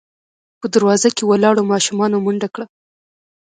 په 0.59 0.65
دروازه 0.73 1.09
کې 1.15 1.23
ولاړو 1.27 1.69
ماشومانو 1.71 2.23
منډه 2.25 2.47
کړه. 2.53 2.65